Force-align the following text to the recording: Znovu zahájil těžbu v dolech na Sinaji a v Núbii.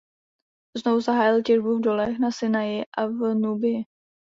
Znovu 0.77 1.01
zahájil 1.01 1.43
těžbu 1.43 1.77
v 1.77 1.81
dolech 1.81 2.19
na 2.19 2.31
Sinaji 2.31 2.83
a 2.97 3.05
v 3.05 3.35
Núbii. 3.35 3.85